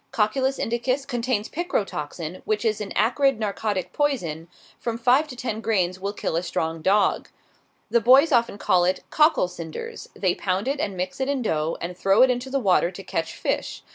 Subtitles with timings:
[0.11, 4.47] Cocculus indicus contains picrotoxin, which is an "acrid narcotic poison;"
[4.79, 7.29] from five to ten grains will kill a strong dog.
[7.91, 11.77] The boys often call it "cockle cinders;" they pound it and mix it in dough,
[11.79, 13.83] and throw it into the water to catch fish.